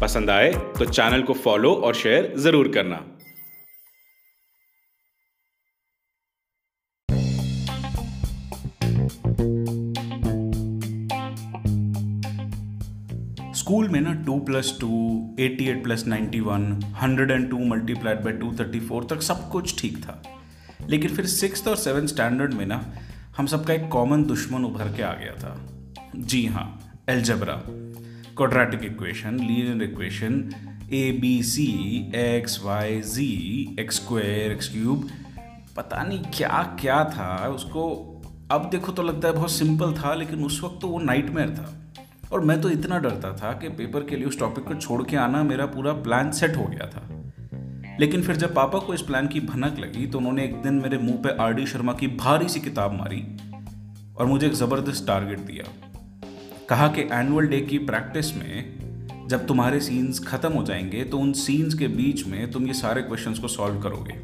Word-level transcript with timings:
पसंद 0.00 0.30
आए 0.30 0.52
तो 0.78 0.84
चैनल 0.86 1.22
को 1.22 1.34
फॉलो 1.34 1.72
और 1.76 1.94
शेयर 1.94 2.32
ज़रूर 2.38 2.68
करना। 2.74 2.96
स्कूल 13.56 13.88
में 13.88 14.00
ना 14.00 14.12
two 14.26 14.38
plus 14.40 14.76
two, 14.80 14.88
eighty 15.40 15.64
eight 15.68 15.82
plus 15.84 16.06
ninety 16.06 16.40
one, 16.40 16.72
hundred 16.96 17.30
and 17.30 17.48
two 17.50 17.58
multiplied 17.66 18.20
by 18.24 18.32
two 18.32 18.52
thirty 18.58 18.80
four 18.80 19.06
तक 19.10 19.22
सब 19.22 19.48
कुछ 19.52 19.78
ठीक 19.80 19.96
था। 19.98 20.22
लेकिन 20.90 21.14
फिर 21.14 21.26
सिक्स 21.26 21.66
और 21.68 21.76
सेवन 21.76 22.06
स्टैंडर्ड 22.06 22.54
में 22.54 22.64
ना 22.66 22.80
हम 23.36 23.46
सबका 23.46 23.74
एक 23.74 23.88
कॉमन 23.92 24.22
दुश्मन 24.24 24.64
उभर 24.64 24.92
के 24.96 25.02
आ 25.02 25.12
गया 25.14 25.34
था। 25.38 25.56
जी 26.16 26.44
हाँ 26.46 26.68
algebra. 27.10 27.54
Quadratic 28.38 28.82
equation, 28.86 29.36
linear 29.40 29.82
equation, 29.84 30.34
a 30.90 31.04
b 31.20 31.28
c 31.42 31.62
x 32.22 32.56
y 32.64 32.88
z 33.12 33.24
x 33.84 34.00
square 34.00 34.50
x 34.56 34.68
cube. 34.74 35.06
पता 35.76 36.02
नहीं 36.02 36.18
क्या 36.34 36.62
क्या 36.80 37.04
था 37.04 37.48
उसको 37.48 37.82
अब 38.50 38.68
देखो 38.70 38.92
तो 38.92 39.02
लगता 39.02 39.28
है 39.28 39.34
बहुत 39.34 39.50
सिंपल 39.50 39.92
था 39.92 40.14
लेकिन 40.14 40.44
उस 40.44 40.60
वक्त 40.64 40.78
तो 40.82 40.88
वो 40.88 40.98
नाइटमेयर 40.98 41.50
था। 41.50 41.72
और 42.32 42.40
मैं 42.40 42.60
तो 42.60 42.70
इतना 42.70 42.98
डरता 42.98 43.32
था 43.36 43.52
कि 43.52 43.68
पेपर 43.68 44.00
के 44.00 44.16
लिए 44.16 44.26
उस 44.26 44.38
टॉपिक 44.38 44.64
को 44.64 44.74
छोड़ 44.74 45.02
के 45.02 45.16
आना 45.16 45.42
मेरा 45.42 45.66
पूरा 45.66 45.92
प्लान 45.92 46.30
सेट 46.32 46.56
हो 46.56 46.64
गया 46.64 46.86
था। 46.86 47.08
लेकिन 48.00 48.22
फिर 48.22 48.36
जब 48.36 48.54
पापा 48.54 48.78
को 48.78 48.94
इस 48.94 49.02
प्लान 49.02 49.28
की 49.28 49.40
भनक 49.40 49.78
लगी 49.78 50.06
तो 50.06 50.18
उन्होंने 50.18 50.44
एक 50.44 50.62
दिन 50.62 50.74
मेरे 50.74 50.98
मुँह 50.98 51.16
पे 51.16 51.36
आर 51.42 51.54
डी 51.54 51.66
शर्मा 51.66 51.92
की 51.92 52.06
भारी 52.16 52.48
सी 52.48 52.60
किताब 52.60 52.92
मारी 52.92 53.22
और 54.16 54.26
मुझे 54.26 54.46
एक 54.46 54.52
ज़बरदस्त 54.52 55.06
टारगेट 55.06 55.40
दिया। 55.40 55.64
कहा 56.68 56.88
कि 56.88 57.00
एनुअल 57.12 57.46
डे 57.46 57.60
की 57.60 57.78
प्रैक्टिस 57.78 58.36
में 58.36 59.26
जब 59.28 59.46
तुम्हारे 59.46 59.80
सीन्स 59.80 60.18
खत्म 60.18 60.52
हो 60.52 60.64
जाएँगे 60.64 61.04
तो 61.04 61.18
उन 61.18 61.32
सीन्स 61.32 61.74
के 61.74 61.88
बीच 61.88 62.26
में 62.26 62.50
तुम 62.50 62.66
ये 62.66 62.74
सारे 62.74 63.02
क्वेश्चंस 63.02 63.38
को 63.38 63.48
सॉल्व 63.48 63.80
करोगे। 63.80 64.14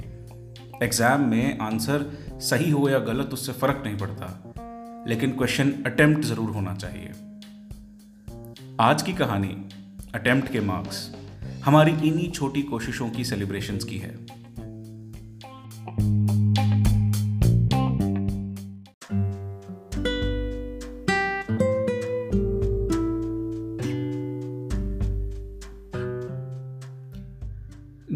एग्ज़ाम 0.84 1.20
में 1.20 1.58
आंसर 1.58 2.04
सही 2.40 2.70
हो 2.70 2.88
या 2.88 2.98
गलत, 2.98 3.30
उससे 3.32 3.52
फ़र्क 3.52 3.82
नहीं 3.86 3.96
पड़ता। 3.96 4.54
लेकिन 5.08 5.30
क्वेश्चन 5.30 5.70
अटेम्प्ट 5.86 6.24
ज़रूर 6.24 6.50
होना 6.50 6.74
चाहिए। 6.74 7.10
आज 8.80 9.02
की 9.02 9.12
कहानी 9.12 9.68
अटेम्प्ट 10.14 10.52
के 10.52 10.60
मार्क्स 10.60 11.14
हमारी 11.64 11.92
इन्हीं 12.08 12.30
छोटी 12.30 12.62
कोशिशों 12.62 13.10
की 13.10 13.24
सेलिब्रेशंस 13.24 13.84
की 13.84 13.98
है। 13.98 14.16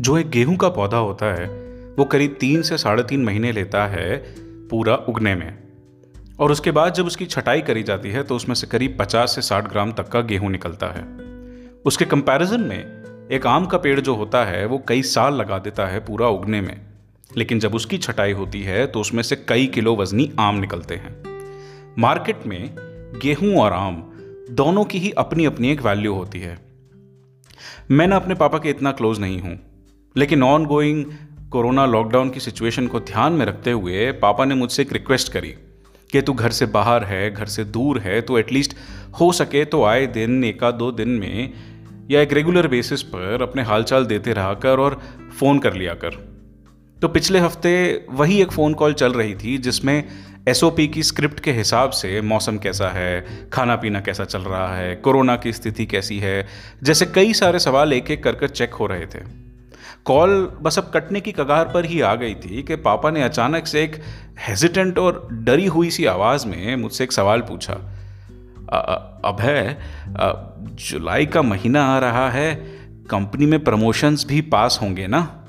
जो 0.06 0.18
एक 0.18 0.28
गेहूँ 0.30 0.56
का 0.56 0.68
पौधा 0.68 0.96
होता 0.96 1.26
है, 1.26 1.46
वो 1.98 2.04
करीब 2.04 2.36
तीन 2.40 2.62
से 2.62 2.78
साढ़े 2.78 3.02
तीन 3.02 3.24
महीने 3.24 3.52
लेता 3.52 3.86
है 3.86 4.16
पूरा 4.68 4.94
उगने 4.94 5.34
में। 5.34 5.58
और 6.40 6.52
उसके 6.52 6.70
बाद 6.70 6.94
जब 6.94 7.06
उसकी 7.06 7.26
छटाई 7.26 7.60
करी 7.60 7.82
जाती 7.82 8.10
है 8.10 8.22
तो 8.22 8.36
उसमें 8.36 8.54
से 8.54 8.66
करीब 8.66 8.96
50 9.00 9.34
से 9.34 9.42
60 9.42 9.68
ग्राम 9.68 9.92
तक 9.92 10.08
का 10.08 10.20
गेहूँ 10.20 10.50
निकलता 10.50 10.86
है। 10.86 11.02
उसके 11.84 12.04
कंपैरिजन 12.04 12.60
में 12.60 13.28
एक 13.32 13.46
आम 13.46 13.66
का 13.66 13.78
पेड़ 13.78 14.00
जो 14.00 14.14
होता 14.14 14.44
है, 14.44 14.66
वो 14.66 14.82
कई 14.88 15.02
साल 15.02 15.34
लगा 15.34 15.58
देता 15.58 15.86
है 15.86 16.00
पूरा 16.00 16.28
उगने 16.28 16.60
में। 16.60 16.80
लेकिन 17.36 17.58
जब 17.58 17.74
उसकी 17.74 17.98
छटाई 17.98 18.32
होती 18.32 18.62
है 18.62 18.86
तो 18.86 19.00
उसमें 19.00 19.22
से 19.22 19.36
कई 19.36 19.66
किलो 19.66 19.96
वजनी 19.96 20.32
आम 20.40 20.58
निकलते 20.58 20.94
हैं। 20.94 21.94
मार्केट 21.98 22.46
में 22.46 22.70
गेहूँ 23.22 23.56
और 23.56 23.72
आम 23.72 24.02
दोनों 24.50 24.84
की 24.84 24.98
ही 24.98 25.10
अपनी 25.10 25.44
अपनी 25.44 25.72
एक 25.72 25.82
वैल्यू 25.82 26.14
होती 26.14 26.40
है। 26.40 26.58
मैं 27.90 28.06
ना 28.06 28.16
अपने 28.16 28.34
पापा 28.34 28.58
के 28.58 28.70
इतना 28.70 28.92
क्लोज 28.92 29.20
नहीं 29.20 29.40
हूँ। 29.40 29.75
लेकिन 30.18 30.42
ऑन 30.42 30.64
गोइंग 30.66 31.04
कोरोना 31.50 31.86
लॉकडाउन 31.86 32.30
की 32.30 32.40
सिचुएशन 32.40 32.86
को 32.86 33.00
ध्यान 33.00 33.32
में 33.32 33.46
रखते 33.46 33.70
हुए 33.70 34.12
पापा 34.12 34.44
ने 34.44 34.54
मुझसे 34.54 34.82
एक 34.82 34.92
रिक्वेस्ट 34.92 35.32
करी 35.32 35.48
कि 36.12 36.22
तू 36.22 36.32
घर 36.32 36.50
से 36.50 36.66
बाहर 36.66 37.04
है, 37.04 37.30
घर 37.30 37.46
से 37.46 37.64
दूर 37.64 37.98
है 37.98 38.20
तो 38.20 38.38
एटलीस्ट 38.38 38.74
हो 39.20 39.32
सके 39.32 39.64
तो 39.64 39.84
आए 39.84 40.06
दिन, 40.06 40.44
एक 40.44 40.64
दो 40.64 40.90
दिन 40.92 41.08
में 41.08 41.52
या 42.10 42.20
एक 42.20 42.32
रेगुलर 42.32 42.68
बेसिस 42.68 43.02
पर 43.02 43.42
अपने 43.42 43.62
हालचाल 43.62 44.04
देते 44.06 44.32
रहा 44.32 44.54
कर 44.54 44.78
और 44.78 45.00
फ़ोन 45.40 45.58
कर 45.58 45.74
लिया 45.74 45.94
कर। 45.94 46.10
तो 47.02 47.08
पिछले 47.08 47.38
हफ़्ते 47.38 48.06
वही 48.10 48.40
एक 48.42 48.52
फ़ोन 48.52 48.74
कॉल 48.74 48.94
चल 48.94 49.12
रही 49.12 49.34
थी 49.34 49.58
जिसमें 49.58 50.04
एसओपी 50.48 50.88
की 50.88 51.02
स्क्रिप्ट 51.02 51.40
के 51.40 51.52
हिसाब 51.52 51.90
से 51.90 52.20
मौसम 52.20 52.58
कैसा 52.58 52.88
है, 52.88 53.26
खाना 53.52 53.76
पीना 53.76 54.00
कैसा 54.00 54.24
चल 54.24 54.40
रहा 54.40 54.76
है 54.76 54.94
कोरोना 54.96 55.36
की 55.36 55.52
स्थिति 55.52 55.86
कैसी 55.86 56.18
है, 56.18 56.46
जैसे 56.82 57.06
कई 57.06 57.34
सारे 57.34 57.58
सवाल 57.58 57.92
एक 57.92 58.10
एक 58.10 58.24
कर 58.24 58.34
कर 58.34 58.48
चेक 58.48 58.74
हो 58.74 58.86
रहे 58.86 59.06
थे। 59.06 59.45
कॉल 60.06 60.58
बस 60.62 60.78
अब 60.78 60.90
कटने 60.94 61.20
की 61.20 61.32
कगार 61.32 61.70
पर 61.74 61.84
ही 61.84 62.00
आ 62.00 62.14
गई 62.14 62.34
थी 62.34 62.62
कि 62.62 62.76
पापा 62.76 63.10
ने 63.10 63.22
अचानक 63.22 63.66
से 63.66 63.82
एक 63.84 64.02
हेजिटेंट 64.38 64.98
और 64.98 65.28
डरी 65.32 65.66
हुई 65.66 65.90
सी 65.90 66.04
आवाज़ 66.04 66.46
में 66.46 66.76
मुझसे 66.76 67.04
एक 67.04 67.12
सवाल 67.12 67.40
पूछा। 67.40 67.72
अब 69.24 69.36
है 69.40 69.78
जुलाई 70.62 71.26
का 71.26 71.42
महीना 71.42 71.84
आ 71.86 71.98
रहा 71.98 72.30
है 72.30 72.54
कंपनी 73.10 73.46
में 73.46 73.64
प्रमोशंस 73.64 74.26
भी 74.26 74.40
पास 74.40 74.78
होंगे 74.82 75.06
ना? 75.06 75.46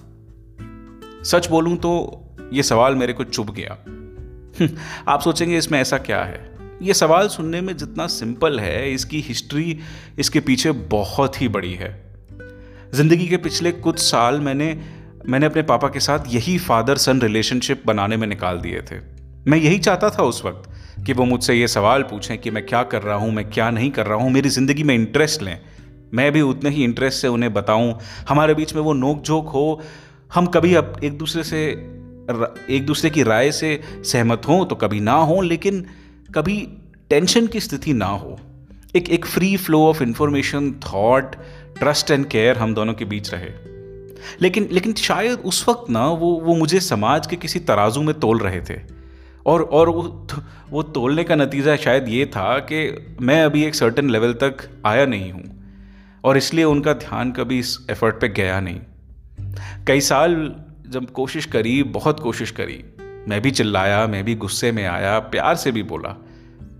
सच 1.25 1.47
बोलूँ 1.47 1.77
तो 1.77 2.23
ये 2.53 2.63
सवाल 2.63 2.95
मेरे 2.95 3.13
को 3.13 3.23
चुभ 3.23 3.53
गया। 3.53 3.77
हम्म, 3.85 4.69
आप 5.07 5.21
सोचेंगे 5.21 5.57
इसमें 5.57 5.79
ऐसा 5.81 5.97
क्या 5.97 6.23
है? 6.23 6.57
ये 6.81 6.93
सवाल 6.93 7.27
सुनने 7.27 7.61
में 7.61 7.77
जितना 7.77 8.07
सिंपल 8.07 8.59
है 8.59 8.93
इसकी 8.93 9.19
हिस्ट्री 9.19 9.79
इसके 10.19 10.39
पीछे 10.39 10.71
बहुत 10.71 11.41
ही 11.41 11.47
बड़ी 11.47 11.73
है। 11.73 12.06
ज़िंदगी 12.93 13.27
के 13.27 13.37
पिछले 13.37 13.71
कुछ 13.71 13.99
साल 13.99 14.39
मैंने 14.39 14.77
मैंने 15.29 15.45
अपने 15.45 15.61
पापा 15.63 15.87
के 15.89 15.99
साथ 15.99 16.27
यही 16.29 16.57
फादर 16.59 16.97
सन 16.97 17.21
रिलेशनशिप 17.21 17.83
बनाने 17.85 18.17
में 18.17 18.27
निकाल 18.27 18.59
दिए 18.59 18.81
थे। 18.81 18.99
मैं 19.47 19.57
यही 19.57 19.79
चाहता 19.79 20.09
था 20.09 20.23
उस 20.23 20.43
वक्त 20.45 20.69
कि 21.05 21.13
वो 21.13 21.25
मुझसे 21.25 21.53
ये 21.53 21.67
सवाल 21.67 22.03
पूछें 22.03 22.37
कि 22.37 22.51
मैं 22.51 22.65
क्या 22.65 22.83
कर 22.83 23.01
रहा 23.01 23.15
हूँ, 23.15 23.31
मैं 23.31 23.49
क्या 23.49 23.69
नहीं 23.69 23.89
कर 23.91 24.05
रहा 24.05 24.17
हूँ, 24.17 24.31
मेरी 24.31 24.49
ज़िंदगी 24.49 24.83
में 24.83 24.93
इंटरेस्ट 24.95 25.41
लें। 25.41 25.59
मैं 26.13 26.31
भी 26.31 26.41
उतने 26.43 26.69
ही 26.69 26.83
इंटरेस्ट 26.83 27.21
से 27.21 27.27
उन्हें 27.27 27.53
बताऊँ, 27.53 27.97
हमारे 28.29 28.53
बीच 28.53 28.73
में 28.75 28.81
वो 28.81 28.93
नोक 28.93 29.23
झोंक 29.23 29.47
हो, 29.47 29.81
हम 30.33 30.45
कभी 30.47 30.73
अब 30.75 30.99
एक 31.03 31.17
दूसरे 31.17 31.43
से 31.43 31.65
एक 32.69 32.85
दूसरे 32.85 33.09
की 33.09 33.23
राय 33.23 33.51
से 33.51 33.79
सहमत 34.03 34.47
हों 34.47 34.65
तो 34.65 34.75
कभी 34.75 34.99
ना 34.99 35.13
हो, 35.13 35.41
लेकिन 35.41 35.85
कभी 36.35 36.57
टेंशन 37.09 37.47
की 37.47 37.59
स्थिति 37.59 37.93
ना 37.93 38.05
हो। 38.05 38.37
एक 38.97 39.09
एक 39.09 39.25
free 39.25 39.57
flow 39.57 39.81
of 39.81 40.03
information 40.03 40.71
thought 40.71 41.35
trust 41.79 42.11
and 42.11 42.25
care 42.25 42.57
हम 42.57 42.73
दोनों 42.73 42.93
के 42.93 43.05
बीच 43.05 43.33
रहे। 43.33 43.49
लेकिन 44.41 44.69
लेकिन 44.71 44.93
शायद 44.93 45.39
उस 45.39 45.69
वक्त 45.69 45.89
ना 45.89 46.07
वो 46.07 46.41
वो 46.43 46.55
मुझे 46.55 46.79
समाज 46.79 47.27
के 47.27 47.35
किसी 47.35 47.59
तराजू 47.59 48.01
में 48.01 48.19
तोल 48.19 48.39
रहे 48.39 48.61
थे। 48.61 48.79
और 49.45 49.61
और 49.61 49.89
वो 49.89 50.27
वो 50.69 50.83
तोलने 50.83 51.23
का 51.23 51.35
नतीजा 51.35 51.75
शायद 51.75 52.07
ये 52.07 52.25
था 52.25 52.59
कि 52.59 53.07
मैं 53.21 53.43
अभी 53.43 53.63
एक 53.63 53.75
सर्टन 53.75 54.09
लेवल 54.09 54.33
तक 54.33 54.69
आया 54.85 55.05
नहीं 55.05 55.31
हूँ। 55.31 55.73
और 56.23 56.37
इसलिए 56.37 56.65
उनका 56.65 56.93
ध्यान 56.93 57.31
कभी 57.31 57.59
इस 57.59 57.87
एफर्ट 57.91 58.15
पे 58.21 58.29
गया 58.29 58.59
नहीं। 58.59 58.79
कई 59.87 60.01
साल 60.01 60.55
जब 60.89 61.11
कोशिश 61.11 61.45
करी, 61.45 61.83
बहुत 61.83 62.19
कोशिश 62.19 62.51
करी। 62.51 62.85
मैं 63.27 63.41
भी 63.41 63.51
चिल्लाया, 63.51 64.07
मैं 64.07 64.23
भी 64.23 64.35
गुस्से 64.35 64.71
में 64.71 64.85
आया, 64.85 65.19
प्यार 65.19 65.55
से 65.55 65.71
भी 65.71 65.83
बोला। 65.83 66.25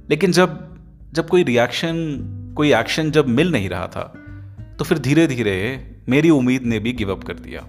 लेकिन 0.09 0.31
जब 0.31 0.66
जब 1.13 1.27
कोई 1.27 1.44
रिएक्शन 1.44 2.54
कोई 2.57 2.74
एक्शन 2.74 3.12
जब 3.12 3.27
मिल 3.27 3.51
नहीं 3.51 3.69
रहा 3.69 3.88
था 3.88 4.04
तो 4.80 4.86
फिर 4.86 4.98
धीरे 4.98 5.27
धीरे 5.27 5.56
मेरी 6.09 6.30
उम्मीद 6.30 6.63
ने 6.63 6.80
भी 6.80 6.94
गिव 6.94 7.12
अप 7.12 7.24
कर 7.24 7.33
दिया। 7.33 7.65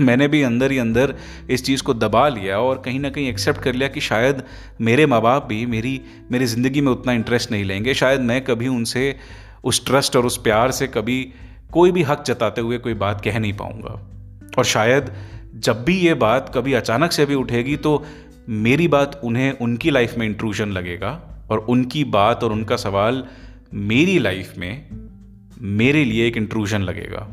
मैंने 0.00 0.28
भी 0.28 0.42
अंदर 0.42 0.70
ही 0.70 0.78
अंदर 0.78 1.14
इस 1.50 1.64
चीज़ 1.64 1.82
को 1.82 1.94
दबा 1.94 2.28
लिया 2.28 2.58
और 2.58 2.80
कहीं 2.84 3.00
ना 3.00 3.10
कहीं 3.10 3.28
एक्सेप्ट 3.28 3.60
कर 3.60 3.74
लिया 3.74 3.88
कि 3.88 4.00
शायद 4.00 4.42
मेरे 4.80 5.06
माँ 5.06 5.20
बाप 5.22 5.46
भी 5.46 5.64
मेरी 5.66 6.00
मेरी 6.32 6.46
ज़िंदगी 6.46 6.80
में 6.80 6.90
उतना 6.92 7.12
इंटरेस्ट 7.12 7.50
नहीं 7.50 7.64
लेंगे। 7.64 7.94
शायद 7.94 8.20
मैं 8.20 8.40
कभी 8.44 8.68
उनसे, 8.68 9.16
उस 9.64 9.84
ट्रस्ट 9.86 10.16
और 10.16 10.26
उस 10.26 10.36
प्यार 10.36 10.70
से 10.70 10.86
कभी 10.86 11.22
कोई 11.72 11.92
भी 11.92 12.02
हक 12.02 12.22
जताते 12.26 12.60
हुए 12.60 12.78
कोई 12.78 12.94
बात 12.94 13.20
कह 13.20 13.38
नहीं 13.38 13.52
पाऊँगा। 13.52 14.00
और 14.58 14.64
शायद 14.64 15.12
जब 15.54 15.84
भी 15.84 15.98
ये 15.98 16.14
बात 16.14 16.52
कभी 16.54 16.72
अचानक 16.72 17.12
से 17.12 17.26
भी 17.26 17.34
उठेगी 17.34 17.76
तो 17.76 18.04
मेरी 18.48 18.88
बात 18.88 19.20
उन्हें, 19.24 19.52
उनकी 19.52 19.90
लाइफ 19.90 20.16
में 20.18 20.26
इंट्रूजन 20.26 20.68
लगेगा। 20.68 21.29
और 21.50 21.58
उनकी 21.58 22.04
बात 22.04 22.44
और 22.44 22.52
उनका 22.52 22.76
सवाल 22.76 23.24
मेरी 23.74 24.18
लाइफ 24.18 24.52
में 24.58 24.86
मेरे 25.60 26.04
लिए 26.04 26.26
एक 26.26 26.36
इंट्रूजन 26.36 26.82
लगेगा। 26.82 27.28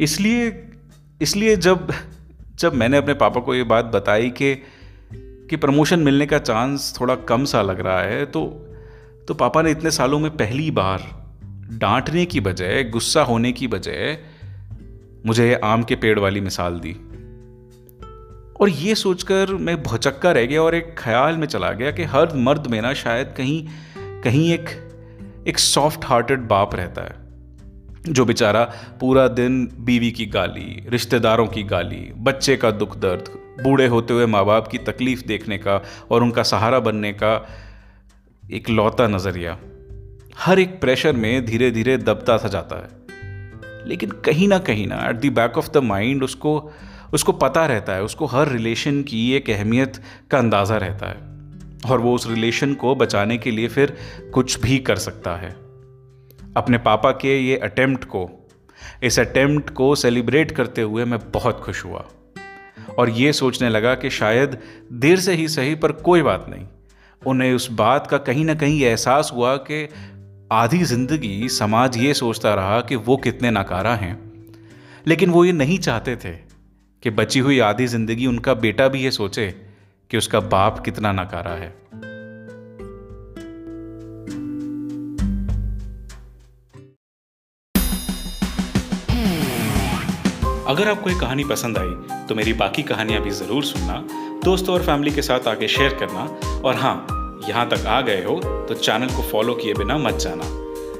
इसलिए 0.00 0.68
इसलिए 1.20 1.56
जब 1.56 1.92
जब 2.58 2.74
मैंने 2.74 2.96
अपने 2.96 3.14
पापा 3.14 3.40
को 3.40 3.54
ये 3.54 3.62
बात 3.64 3.84
बताई 3.84 4.30
कि 4.30 4.54
कि 5.50 5.56
प्रमोशन 5.56 6.00
मिलने 6.00 6.26
का 6.26 6.38
चांस 6.38 6.94
थोड़ा 7.00 7.14
कम 7.14 7.44
सा 7.44 7.62
लग 7.62 7.80
रहा 7.80 8.00
है 8.00 8.26
तो 8.26 8.46
तो 9.28 9.34
पापा 9.34 9.62
ने 9.62 9.70
इतने 9.70 9.90
सालों 9.90 10.18
में 10.18 10.30
पहली 10.30 10.70
बार 10.70 11.02
डांटने 11.72 12.24
की 12.26 12.40
बजाय, 12.40 12.84
गुस्सा 12.84 13.22
होने 13.22 13.52
की 13.52 13.66
बजाय 13.68 14.18
मुझे 15.26 15.54
आम 15.54 15.82
के 15.82 15.96
पेड़ 15.96 16.18
वाली 16.18 16.40
मिसाल 16.40 16.78
दी। 16.80 16.96
और 18.60 18.68
ये 18.68 18.94
सोचकर 18.94 19.54
मैं 19.54 19.82
भौचक्का 19.82 20.32
रह 20.32 20.46
गया 20.46 20.62
और 20.62 20.74
एक 20.74 20.94
ख्याल 20.98 21.36
में 21.36 21.46
चला 21.46 21.70
गया 21.70 21.90
कि 21.90 22.04
हर 22.04 22.36
मर्द 22.36 22.66
में 22.66 22.80
ना 22.82 22.92
शायद 22.94 23.34
कहीं 23.36 23.68
कहीं 24.22 24.52
एक 24.52 24.68
एक 25.48 25.58
सॉफ्ट 25.58 26.04
हार्टेड 26.04 26.40
बाप 26.40 26.74
रहता 26.74 27.02
है, 27.02 27.14
जो 28.08 28.24
बेचारा 28.24 28.64
पूरा 29.00 29.28
दिन 29.28 29.72
बीवी 29.80 30.10
की 30.10 30.26
गाली, 30.26 30.86
रिश्तेदारों 30.88 31.46
की 31.46 31.62
गाली, 31.62 32.12
बच्चे 32.16 32.56
का 32.56 32.70
दुख 32.70 32.96
दर्द, 32.98 33.24
बूढ़े 33.62 33.86
होते 33.86 34.14
हुए 34.14 34.26
माँ 34.26 34.44
बाप 34.44 34.68
की 34.68 34.78
तकलीफ़ 34.78 35.26
देखने 35.26 35.58
का 35.58 35.82
और 36.10 36.22
उनका 36.22 36.42
सहारा 36.42 36.80
बनने 36.80 37.12
का 37.12 37.48
एक 38.52 38.70
लौता 38.70 39.06
नज़रिया। 39.06 39.58
हर 40.38 40.58
एक 40.58 40.80
प्रेशर 40.80 41.12
में 41.12 41.44
धीरे 41.46 41.70
धीरे 41.70 41.96
दबता 41.96 42.36
सा 42.36 42.48
जाता 42.48 42.76
है। 42.76 43.00
लेकिन 43.88 44.10
कहीं 44.10 44.48
ना 44.48 44.58
कहीं 44.58 44.86
ना 44.86 45.08
at 45.08 45.16
the 45.16 45.26
back 45.26 45.58
of 45.58 45.70
the 45.70 45.76
mind 45.76 46.22
उसको 46.22 46.72
उसको 47.12 47.32
पता 47.32 47.64
रहता 47.66 47.92
है, 47.92 48.02
उसको 48.02 48.26
हर 48.26 48.48
रिलेशन 48.48 49.02
की 49.02 49.32
एक 49.32 49.50
अहमियत 49.50 50.02
का 50.30 50.38
अंदाज़ा 50.38 50.76
रहता 50.76 51.06
है 51.06 51.90
और 51.90 52.00
वो 52.00 52.14
उस 52.14 52.26
रिलेशन 52.26 52.74
को 52.74 52.94
बचाने 52.94 53.38
के 53.38 53.50
लिए 53.50 53.68
फिर 53.68 53.96
कुछ 54.34 54.60
भी 54.60 54.78
कर 54.78 54.96
सकता 54.96 55.36
है। 55.36 55.50
अपने 56.56 56.78
पापा 56.78 57.10
के 57.12 57.38
ये 57.38 57.56
अटेम्प्ट 57.56 58.04
को, 58.04 58.28
इस 59.02 59.18
अटेम्प्ट 59.18 59.70
को 59.70 59.94
सेलिब्रेट 59.94 60.50
करते 60.50 60.82
हुए 60.82 61.04
मैं 61.04 61.18
बहुत 61.30 61.60
खुश 61.60 61.84
हुआ 61.84 62.04
और 62.98 63.10
ये 63.10 63.32
सोचने 63.32 63.68
लगा 63.68 63.94
कि 63.94 64.10
शायद 64.10 64.58
देर 64.92 65.20
से 65.20 65.34
ही 65.34 65.48
सही, 65.48 65.74
पर 65.74 65.92
कोई 65.92 66.22
बात 66.22 66.46
नहीं। 66.48 66.66
उन्हें 67.22 67.52
उस 67.52 67.70
बात 67.70 68.06
का 68.06 68.18
कहीं 68.18 68.44
ना 68.44 68.54
कहीं 68.54 68.80
एहसास 68.82 69.30
हुआ 69.34 69.56
कि 69.56 69.88
आधी 70.52 70.82
ज़िंदगी 70.84 71.48
समाज 71.48 71.96
ये 71.96 72.14
सोचता 72.14 72.54
रहा 72.54 72.80
कि 72.80 72.96
वो 72.96 73.16
कितने 73.16 73.50
नाकारा 73.50 73.94
हैं। 73.94 74.18
लेकिन 75.06 75.30
वो 75.30 75.44
ये 75.44 75.52
नहीं 75.52 75.78
चाहते 75.78 76.16
थे। 76.16 76.49
कि 77.02 77.10
बची 77.10 77.38
हुई 77.38 77.58
आधी 77.60 77.86
ज़िंदगी 77.86 78.26
उनका 78.26 78.54
बेटा 78.56 78.88
भी 78.88 79.02
ये 79.02 79.10
सोचे 79.10 79.46
कि 80.10 80.16
उसका 80.18 80.40
बाप 80.48 80.82
कितना 80.84 81.12
नकारा 81.12 81.54
है। 81.54 81.68
अगर 90.66 90.88
आपको 90.88 91.10
ये 91.10 91.18
कहानी 91.20 91.44
पसंद 91.44 91.78
आई 91.78 92.24
तो 92.28 92.34
मेरी 92.34 92.52
बाकी 92.54 92.82
कहानियाँ 92.84 93.22
भी 93.22 93.30
ज़रूर 93.32 93.64
सुनना, 93.64 93.94
दोस्तों 94.44 94.74
और 94.74 94.82
फैमिली 94.82 95.10
के 95.10 95.22
साथ 95.22 95.48
आगे 95.48 95.68
शेयर 95.68 95.94
करना, 95.94 96.24
और 96.60 96.76
हाँ 96.76 96.96
यहाँ 97.48 97.68
तक 97.68 97.86
आ 97.86 98.00
गए 98.00 98.22
हो 98.24 98.40
तो 98.68 98.74
चैनल 98.76 99.16
को 99.16 99.22
फॉलो 99.30 99.54
किए 99.54 99.74
बिना 99.74 99.96
मत 99.98 100.18
जाना। 100.18 100.44